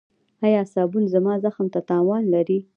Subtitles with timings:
[0.45, 2.59] ایا صابون زما زخم ته تاوان لري؟